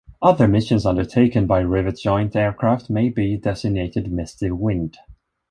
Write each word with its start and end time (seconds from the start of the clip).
Other 0.19 0.47
missions 0.47 0.87
undertaken 0.87 1.45
by 1.45 1.59
Rivet 1.59 1.99
Joint 1.99 2.35
aircraft 2.35 2.89
may 2.89 3.09
be 3.09 3.37
designated 3.37 4.11
Misty 4.11 4.49
Wind. 4.49 4.97